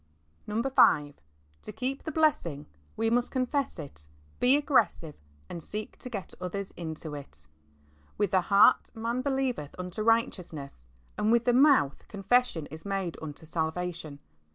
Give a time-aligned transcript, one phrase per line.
[0.47, 0.63] V.
[1.61, 2.65] To keep the blessings
[2.97, 4.07] we must confess it^
[4.39, 5.13] be aggressive^
[5.47, 7.45] and seek to get others into it,"
[8.17, 10.83] With the heart man believeth unto righteousness,
[11.19, 14.17] and with the mouth confession is made unto salvation."